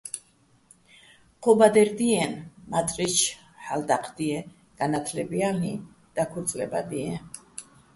[1.41, 3.17] ჴო ბადერ დიენი̆, მაწრიშ
[3.63, 4.39] ჰ̦ალო̆ დაჴდიეჼ,
[4.77, 5.73] განა́თლებ ჲალ'იჼ,
[6.15, 7.15] დაქუ́ჲრწლებადიეჼ.